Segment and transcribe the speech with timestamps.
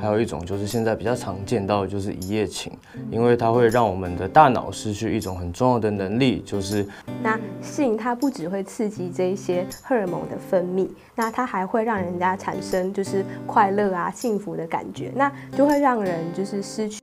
[0.00, 2.72] 还有一种就是现在比较常见到的就是一夜情，
[3.10, 6.86] 因为它会让我们的大脑失去一种很重要的能力，就是
[7.22, 16.98] 那性它不只会刺激这一些荷尔蒙的分泌，那它还会让人家产生就是快乐啊、幸福的感觉，那就会让人就是失去。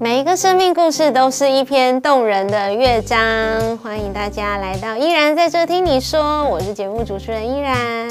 [0.00, 8.08] 每一个生命故事都是一篇动人的乐章，欢迎大家来到依然在这听你说，我是节目主持人依然，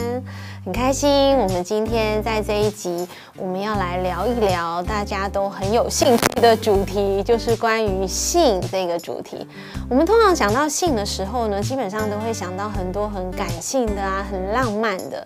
[0.68, 1.10] 很开心。
[1.38, 3.08] 我们今天在这一集，
[3.38, 9.48] 我们要来聊一聊大家都很有兴趣的主题，就是关于性这个主题。
[9.90, 15.26] 我们通常想到性的时候呢，基本上都会想到很多很感性的啊，很浪漫的。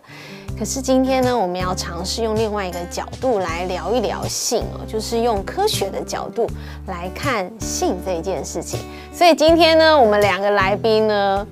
[0.60, 6.48] 可是今天呢，我们要尝试用另外一个角度来聊一聊性哦，就是用科学的角度
[6.86, 8.80] 来看性这件事情。
[9.12, 11.48] 所以今天呢，我们两个来宾呢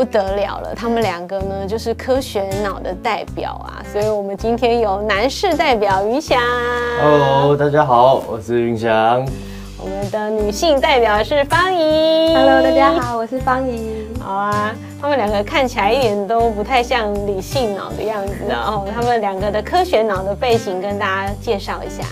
[0.00, 3.84] 不得了了，他们两个呢就是科学脑的代表啊。
[3.92, 6.40] 所以我们今天有男士代表云翔
[7.02, 9.22] ，Hello，大家好，我是云翔。
[9.78, 14.06] 我们的女性代表是方怡，Hello，大家好，我是方怡。
[14.18, 22.04] 好啊，他们两个看起来一点都不太像理性脑的样子，然后他们两个的科学脑的背景跟大家介绍一下。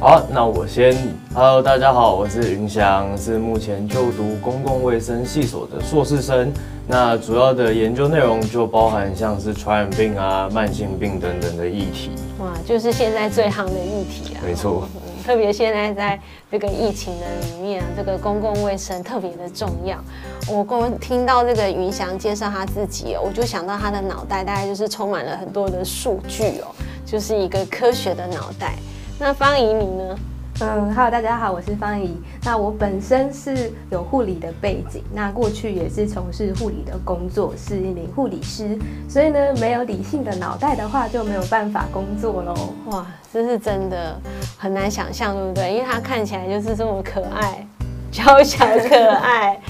[0.00, 0.96] 好，那我先
[1.34, 6.50] ，Hello，大家好，我是云翔，是目前就读公共卫生系所的硕士生。
[6.88, 12.12] 那主要的研究内容就包含像是传染病啊、慢性病等等的议题。
[12.38, 14.40] 哇，就是现在最夯的议题啊。
[14.42, 14.88] 没错。
[15.22, 16.18] 特别现在在
[16.50, 20.02] 这个疫情的里面，这个公共卫生特别的重要。
[20.48, 28.76] 我刚听到这个云翔介绍他自己，我就想到他的脑袋大概就是充满了很多的数据哦，就是一个科学的脑袋。
[29.22, 30.18] 那方怡你呢？
[30.62, 32.16] 嗯，Hello，大家好，我是方怡。
[32.42, 38.78] 那我本身是有护理的背景，那过去也是从事护理的工作，是一名护理师。
[39.10, 42.54] 所以呢，没有理性的脑袋的话，就没有办法工作喽。
[42.86, 44.18] 哇，这是真的
[44.56, 45.74] 很难想象，对不对？
[45.74, 47.66] 因为他看起来就是这么可爱，
[48.10, 49.60] 娇小可爱，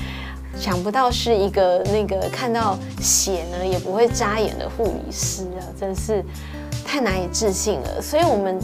[0.54, 6.24] 想不到是一个那个看到血呢也不会扎眼的护理师啊，真是
[6.86, 8.00] 太难以置信了。
[8.00, 8.56] 所以我们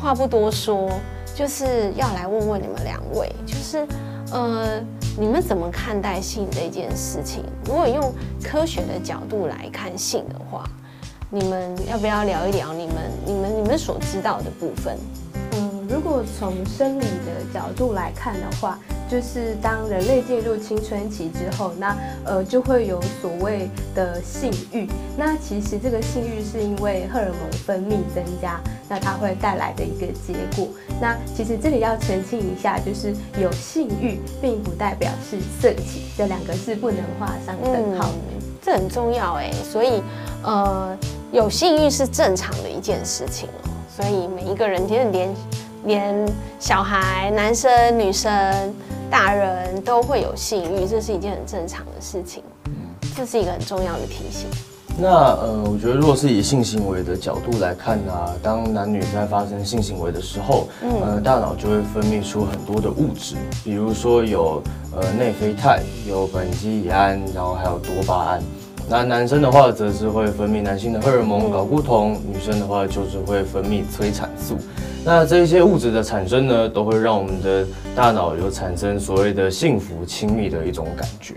[0.00, 0.90] 话不多说。
[1.32, 3.86] 就是要来问问你们两位，就是，
[4.30, 4.78] 呃，
[5.16, 7.44] 你们怎么看待性这件事情？
[7.64, 8.12] 如果用
[8.42, 10.68] 科学的角度来看性的话，
[11.30, 14.98] 你们要不要聊一聊你们、你们、你们所知道的部分？
[15.52, 18.78] 嗯，如果从生理的角度来看的话。
[19.10, 24.86] 就是当人类进入青春期之后，那呃就会有所谓的性欲。
[25.16, 30.68] 那其实这个性欲是因为荷尔蒙分泌增加，那它会带来的一个结果。
[31.00, 38.14] 那其实这里要澄清一下，就是有性欲并不代表是色情，这两个是不能画上等号的。
[38.30, 39.50] 嗯，这很重要哎。
[39.64, 40.00] 所以
[40.44, 40.96] 呃
[41.32, 43.70] 有性欲是正常的一件事情哦。
[43.88, 45.34] 所以每一个人其实连
[45.84, 48.72] 连小孩、男生、女生。
[49.10, 52.42] 大人都会有性欲，这是一件很正常的事情。
[52.66, 52.72] 嗯，
[53.16, 54.46] 这是一个很重要的提醒。
[54.98, 64.62] 那呃，我觉得如果是以性行为的角度来看呢，啊，当男女在发生性行为的时候，嗯，呃，大脑就会分泌出很多的物质，比如说有
[64.94, 68.42] 呃内啡肽、有苯基乙胺，然后还有多巴胺。
[68.90, 74.58] 那男生的话，则是会分泌男性的荷尔蒙睾固酮，女生的话就是会分泌催产素。
[75.04, 77.64] 那这些物质的产生呢，都会让我们的
[77.94, 81.36] 大脑有产生所谓的幸福亲密的一种感觉。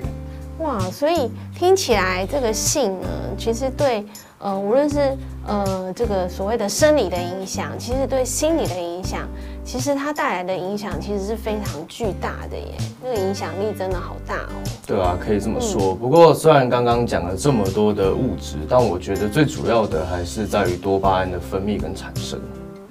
[0.59, 4.05] 哇，所以听起来这个性呢，其实对
[4.39, 9.27] 呃，无论是呃这个所谓的生理的影响，其实对心理的影响，
[9.65, 12.77] 其实它带来的影响其实是非常巨大的耶。
[13.01, 14.63] 那个影响力真的好大哦。
[14.85, 15.93] 对啊，可以这么说。
[15.93, 22.39] 嗯、不过虽然刚刚讲了这么多的物质，但我觉得最主要的还是在于多巴胺的分泌跟产生。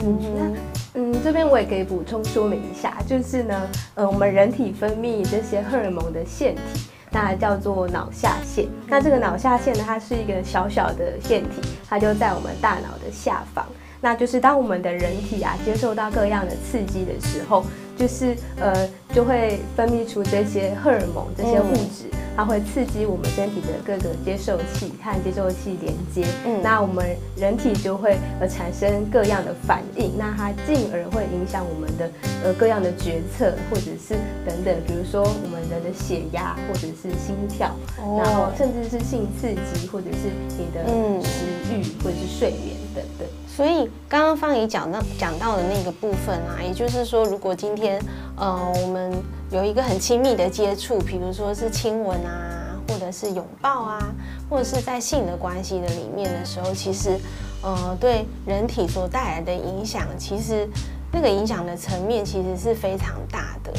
[0.00, 6.80] 嗯，那嗯，这边我也可以补充说明一下，就是呢，呃，我们人体分泌这些荷尔蒙的腺体，
[7.12, 8.66] 那叫做脑下腺。
[8.86, 13.64] 那这个脑下腺呢，它是一个小小的腺体，它就在我们大脑的下方。
[14.03, 17.65] 那就是当我们的人体啊接受到各样的刺激的时候，
[17.97, 22.10] 就是呃就会分泌出这些荷尔蒙这些物质。
[22.13, 27.04] 嗯它会刺激我们身体的各个接受器和接受器连接，嗯，那我们
[27.37, 32.10] 人体就会呃产生各样的反应，那它进而会影响我们的
[32.43, 34.15] 呃各样的决策或者是
[34.47, 40.89] 等等，比如说我们人的血压或者是心跳，哦，然后甚至是性刺激或者是你的
[41.22, 43.28] 食欲或者是睡眠等等。
[43.54, 48.03] 所以刚刚方怡讲到讲到的那个部分啊，也就是说，如果今天
[48.34, 49.13] 呃我们
[49.51, 54.15] 有一个很亲密的接触，比如说是亲吻啊，或者是拥抱啊，
[54.49, 57.19] 或者是在性的关系的里面的时候，其实，
[57.63, 60.66] 呃，对人体所带来的影响，其实
[61.13, 63.71] 那个影响的层面其实是非常大的。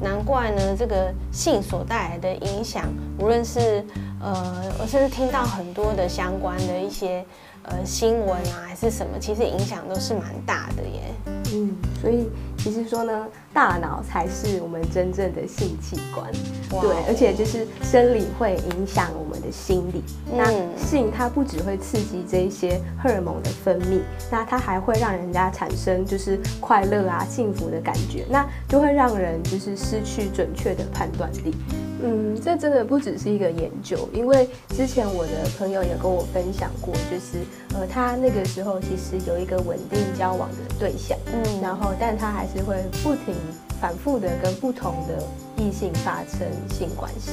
[0.00, 2.86] 难怪呢，这个性所带来的影响，
[3.20, 3.84] 无论是
[4.20, 7.24] 呃，我甚至听到很多的相关的一些
[7.64, 11.14] 呃新闻啊，还是什么，其实影响都是蛮大的耶。
[11.54, 11.70] 嗯，
[12.00, 12.28] 所以
[12.62, 16.30] 其实说呢，大脑才是我们真正的性器官，
[16.80, 20.00] 对，而且就是生理会影响我们的心理。
[20.30, 24.00] 嗯、那性它不只会刺激这一些荷尔蒙的分泌，
[24.30, 31.52] 那它还会让人家产生就是快乐啊、幸福的感觉，那就会让人就是失去准确的判断力。
[32.04, 37.38] 嗯，这真的不只是一个研究，因为之前我的朋友也跟我分享过，就是
[37.74, 43.34] 呃，他那个时候其实有一个稳定交往的对象，嗯，然后但他还是是会不停
[43.80, 45.22] 反复的跟不同的
[45.56, 46.40] 异性发生
[46.70, 47.32] 性关系，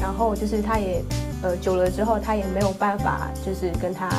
[0.00, 1.02] 然后就是他也
[1.42, 4.10] 呃久了之后，他也没有办法就是跟他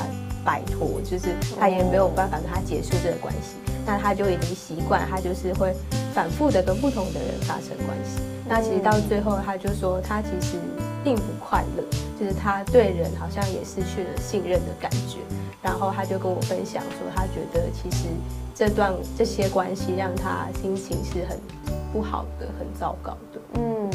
[0.43, 3.55] 摆脱，就是他也没有办法跟他结束这个关系，
[3.85, 5.73] 那他就已经习惯，他就是会
[6.13, 8.21] 反复的跟不同的人发生关系。
[8.47, 10.57] 那其实到最后，他就说他其实
[11.03, 11.83] 并不快乐，
[12.19, 15.19] 就是他对人好像也失去了信任的感觉。
[15.61, 18.05] 然后他就跟我分享说，他觉得其实
[18.55, 21.37] 这段这些关系让他心情是很
[21.91, 23.39] 不好的，很糟糕的。
[23.55, 23.91] 嗯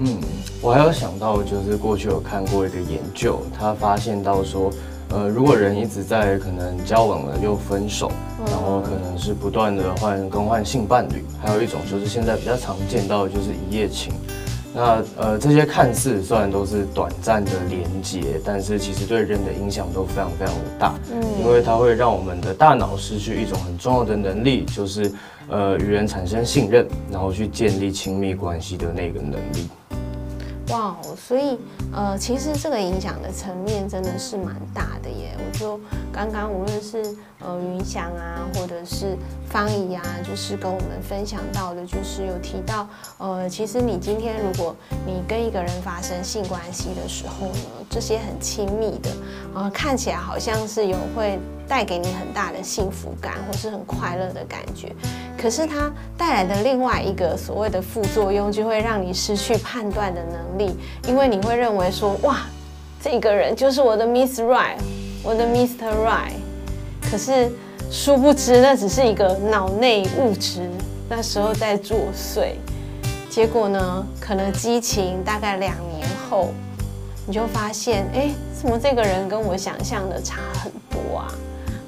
[0.00, 0.18] 嗯，
[0.60, 4.70] 我还有想到，就是过去有看过一个研究，他发现到说。
[5.10, 8.10] 呃，如果人一直在可能交往了又分手，
[8.46, 14.12] 然后可能是不断的换更换性伴侣，还有一种就是现在比较常见到的就是一夜情。
[14.74, 20.94] 那呃，这些看似虽然都是短暂的连接，但是其实对人的影响都非常非常的大。
[21.12, 25.12] 嗯，因为它会让我们的大脑失去一种很重要的能力，就是
[25.48, 29.68] 呃与人产生信任，然后去建立亲密关系的那个能力。
[30.68, 31.58] 哇哦，所以
[31.92, 35.36] 呃，其实这个影响的层面真的是蛮大的耶。
[35.38, 35.78] 我就
[36.12, 37.04] 刚刚无论是
[37.40, 39.16] 呃云翔啊，或者是
[39.48, 42.88] 芳宜啊，就是跟我们分享到的，就是有提到
[43.18, 44.74] 呃，其实你今天如果
[45.06, 49.10] 你跟一个人发生性关系的时候呢，这些很亲密的，
[49.54, 51.38] 呃，看起来好像是有会。
[51.68, 54.92] 带给你很大的幸福感，或是很快乐的感觉，
[55.36, 60.76] 可是它带来的另外一个所谓的副作用，就会让你失去判断的能力，
[61.06, 62.42] 因为你会认为说，哇，
[63.02, 64.76] 这个人就是我的 Miss Right，
[65.22, 65.92] 我的 Mr.
[66.04, 66.34] Right，
[67.10, 67.50] 可是
[67.90, 70.68] 殊不知那只是一个脑内物质
[71.08, 72.54] 那时候在作祟，
[73.30, 76.52] 结果呢，可能激情大概两年后，
[77.26, 78.30] 你就发现，哎，
[78.60, 81.28] 怎么这个人跟我想象的差很多啊？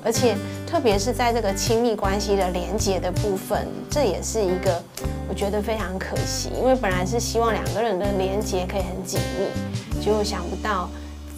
[0.06, 4.80] 而且，特别是在这个亲密关系的连接的部分，这也是一个
[5.28, 10.88] 我觉得非常可惜，因为本来是希望两个人的连接可以很紧密，结果想不到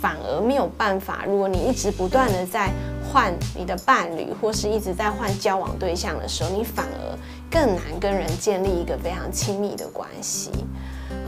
[0.02, 1.24] 反而没有办法。
[1.26, 2.70] 如果你一直不断的在
[3.10, 7.18] 换你的伴侣，或是一直在换交往对象的时候，你反而
[7.50, 10.50] 更难跟人建立一个非常亲密的关系。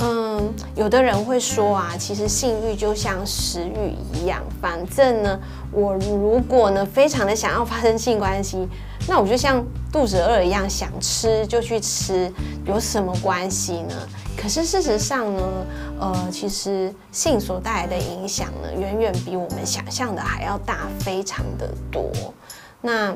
[0.03, 5.39] 嗯，有的人会说啊，其实性欲就像食欲一样，反正呢，
[5.71, 8.67] 我如果呢非常的想要发生性关系，
[9.07, 9.63] 那我就像
[9.93, 12.33] 肚子饿一样，想吃就去吃，
[12.65, 13.95] 有什么关系呢？
[14.39, 15.43] 可是事实上呢，
[16.01, 22.11] 呃，其实性所带来的影响呢，远远比我们想象的还要大，非常的多。
[22.81, 23.15] 那，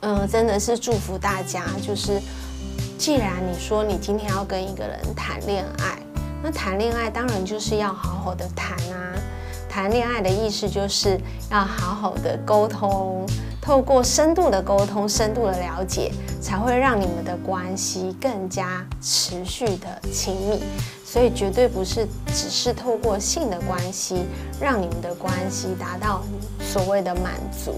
[0.00, 2.20] 嗯、真的是祝福大家，就是。
[2.98, 6.02] 既然你说你今天要跟一个人谈恋爱，
[6.42, 9.14] 那谈恋爱当然就是要好好的谈啊。
[9.68, 11.16] 谈恋爱的意思就是
[11.48, 13.24] 要好好的沟通，
[13.62, 20.64] 透过深度的沟通、深度的了解，才会让你们的关系更加持续的亲密。
[21.04, 24.26] 所以绝对不是只是透过性的关系
[24.60, 26.22] 让你们的关系达到
[26.60, 27.76] 所谓的满足。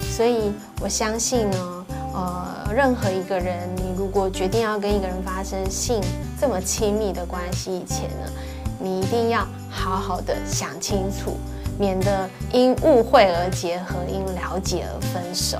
[0.00, 0.50] 所以
[0.80, 1.81] 我相信呢。
[2.14, 6.00] 呃，任何一个人，你如果决定要跟一个人发生性
[6.38, 8.30] 这么亲密的关系以前呢，
[8.78, 11.38] 你一定要好好的想清楚，
[11.78, 15.58] 免得因误会而结合，因了解而分手。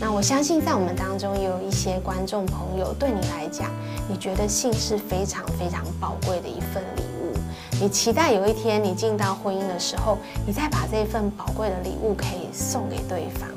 [0.00, 3.68] 那我相信在我们当中也有一些观众朋友，对你来讲，
[4.08, 7.36] 你觉得性是非常非常宝贵的一份礼物，
[7.80, 13.48] 你期待有一天你进到婚姻的时候，你再把这份宝贵的礼物可以送给对方。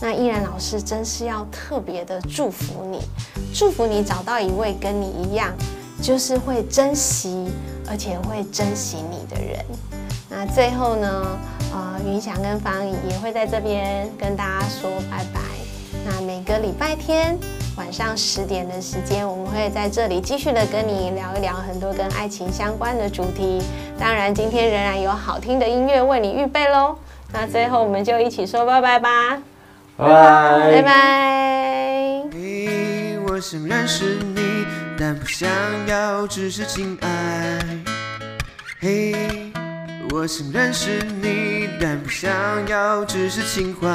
[0.00, 3.00] 那依然老师真是要特别的祝福你，
[3.52, 5.52] 祝福你找到一位跟你一样，
[6.00, 7.48] 就是会珍惜
[7.88, 9.64] 而且会珍惜你的人。
[10.30, 11.38] 那最后呢，
[11.72, 15.40] 呃，云翔跟方怡也会在这边跟大家说拜拜。
[16.06, 17.36] 那每个礼拜天
[17.76, 23.60] 晚上十点的时间，我们会在这里继续的跟你聊一聊很多跟爱情相关的主题。
[23.98, 26.96] 当然，今天仍然有好听的音乐为你预备喽。
[27.32, 29.42] 那最后，我们就一起说拜拜吧，
[30.00, 32.22] 拜拜，拜拜。
[32.32, 34.64] 嘿，我想认识你，
[34.98, 35.46] 但不想
[35.86, 37.58] 要只是情爱。
[38.80, 39.52] 嘿，
[40.10, 42.30] 我想认识你，但不想
[42.66, 43.86] 要只是情怀。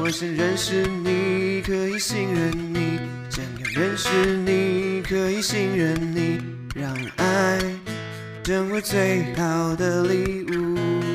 [0.00, 2.98] 我想认识你，可以信任你，
[3.30, 6.42] 想要认识你，可以信任你，
[6.74, 7.60] 让爱
[8.42, 11.11] 成为最好的礼物。